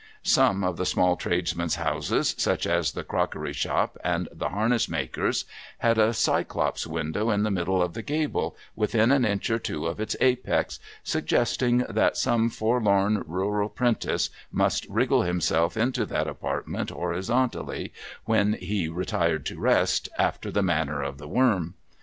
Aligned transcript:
Some 0.23 0.63
of 0.63 0.77
the 0.77 0.85
small 0.87 1.15
tradesmen's 1.15 1.75
houses, 1.75 2.33
such 2.39 2.65
as 2.65 2.93
the 2.93 3.03
crockery 3.03 3.53
shop 3.53 3.99
and 4.03 4.27
the 4.31 4.49
harness 4.49 4.89
maker's, 4.89 5.45
had 5.77 5.99
a 5.99 6.11
Cyclops 6.11 6.87
window 6.87 7.29
in 7.29 7.43
the 7.43 7.51
middle 7.51 7.83
of 7.83 7.93
the 7.93 8.01
gable, 8.01 8.57
within 8.75 9.11
an 9.11 9.25
inch 9.25 9.51
or 9.51 9.59
two 9.59 9.85
of 9.85 9.99
its 9.99 10.15
apex, 10.19 10.79
suggesting 11.03 11.85
that 11.87 12.17
some 12.17 12.49
forlorn 12.49 13.21
rural 13.27 13.69
Prentice 13.69 14.31
must 14.51 14.87
wriggle 14.89 15.21
himself 15.21 15.77
into 15.77 16.03
that 16.07 16.27
apartment 16.27 16.89
horizontally, 16.89 17.93
when 18.25 18.53
he 18.53 18.87
retired 18.89 19.45
to 19.45 19.59
rest, 19.59 20.09
after 20.17 20.49
the 20.49 20.63
manner 20.63 21.03
of 21.03 21.19
the 21.19 21.27
worm. 21.27 21.75